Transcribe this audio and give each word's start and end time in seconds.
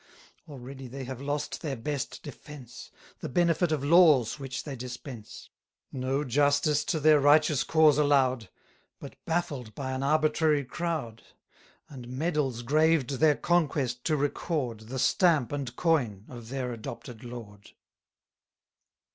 Already 0.49 0.87
they 0.87 1.03
have 1.03 1.21
lost 1.21 1.61
their 1.61 1.75
best 1.75 2.23
defence 2.23 2.89
The 3.19 3.29
benefit 3.29 3.71
of 3.71 3.83
laws 3.83 4.39
which 4.39 4.63
they 4.63 4.75
dispense. 4.75 5.51
140 5.91 5.91
No 5.91 6.27
justice 6.27 6.83
to 6.85 6.99
their 6.99 7.19
righteous 7.19 7.63
cause 7.63 7.99
allow'd; 7.99 8.49
But 8.99 9.15
baffled 9.25 9.75
by 9.75 9.91
an 9.91 10.01
arbitrary 10.01 10.65
crowd. 10.65 11.21
And 11.87 12.07
medals 12.07 12.63
graved 12.63 13.11
their 13.11 13.35
conquest 13.35 14.03
to 14.05 14.17
record, 14.17 14.79
The 14.89 14.97
stamp 14.97 15.51
and 15.51 15.75
coin 15.75 16.25
of 16.27 16.49
their 16.49 16.73
adopted 16.73 17.23
lord. 17.23 17.69